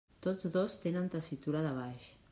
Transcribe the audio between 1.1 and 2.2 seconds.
tessitura de baix.